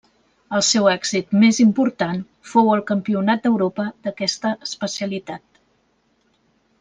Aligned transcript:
El 0.59 0.61
seu 0.67 0.87
èxit 0.91 1.35
més 1.43 1.59
important 1.65 2.23
fou 2.53 2.71
el 2.77 2.81
Campionat 2.93 3.45
d'Europa 3.45 3.85
d'aquesta 4.07 4.55
especialitat. 4.69 5.61